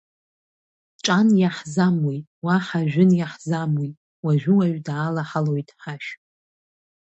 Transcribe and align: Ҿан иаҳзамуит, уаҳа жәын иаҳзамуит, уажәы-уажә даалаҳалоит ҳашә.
Ҿан 1.03 1.27
иаҳзамуит, 1.41 2.25
уаҳа 2.45 2.79
жәын 2.91 3.11
иаҳзамуит, 3.15 3.93
уажәы-уажә 4.25 4.79
даалаҳалоит 4.85 5.69
ҳашә. 5.81 6.11